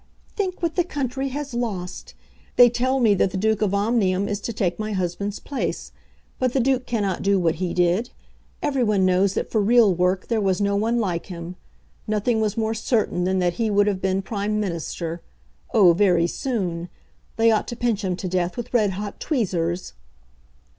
"Think 0.35 0.63
what 0.63 0.77
the 0.77 0.83
country 0.83 1.27
has 1.29 1.53
lost! 1.53 2.15
They 2.55 2.71
tell 2.71 2.99
me 2.99 3.13
that 3.13 3.29
the 3.29 3.37
Duke 3.37 3.61
of 3.61 3.75
Omnium 3.75 4.27
is 4.27 4.39
to 4.39 4.51
take 4.51 4.79
my 4.79 4.93
husband's 4.93 5.37
place; 5.37 5.91
but 6.39 6.53
the 6.53 6.59
Duke 6.59 6.87
cannot 6.87 7.21
do 7.21 7.37
what 7.37 7.53
he 7.61 7.71
did. 7.71 8.09
Every 8.63 8.83
one 8.83 9.05
knows 9.05 9.35
that 9.35 9.51
for 9.51 9.61
real 9.61 9.93
work 9.93 10.27
there 10.27 10.41
was 10.41 10.59
no 10.59 10.75
one 10.75 10.97
like 10.97 11.27
him. 11.27 11.55
Nothing 12.07 12.41
was 12.41 12.57
more 12.57 12.73
certain 12.73 13.25
than 13.25 13.37
that 13.37 13.53
he 13.61 13.69
would 13.69 13.85
have 13.85 14.01
been 14.01 14.23
Prime 14.23 14.59
Minister, 14.59 15.21
oh, 15.71 15.93
very 15.93 16.25
soon. 16.25 16.89
They 17.35 17.51
ought 17.51 17.67
to 17.67 17.75
pinch 17.75 18.03
him 18.03 18.15
to 18.15 18.27
death 18.27 18.57
with 18.57 18.73
red 18.73 18.93
hot 18.93 19.19
tweezers." 19.19 19.93